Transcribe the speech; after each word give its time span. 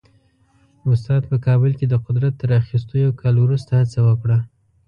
استاد 0.91 1.21
په 1.31 1.37
کابل 1.45 1.71
کې 1.79 1.85
د 1.89 1.93
قدرت 2.05 2.33
تر 2.41 2.49
اخیستو 2.61 2.93
یو 3.05 3.11
کال 3.21 3.35
وروسته 3.39 3.71
هڅه 3.81 3.99
وکړه. 4.07 4.37